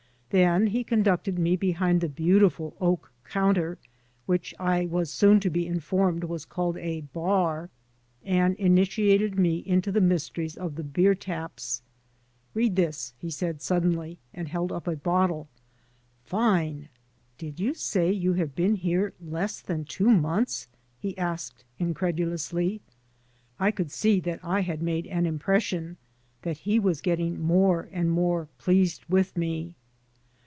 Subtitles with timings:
[0.33, 3.77] Then he conducted me behind the beautiful oak counter—
[4.27, 7.69] which I was soon to be informed was called a bar—
[8.25, 11.81] ^and initiated me into the mysteries of the beer taps."
[12.53, 15.49] Read this," he said, suddenly, and held up a bottle.
[16.23, 16.87] "Fine!
[17.37, 20.69] Did you say you have been here less than two months?"
[21.01, 22.79] he asked, incredulously.
[23.59, 25.97] I could see that I had made an impression,
[26.43, 29.75] that he was getting more and more pleased with me.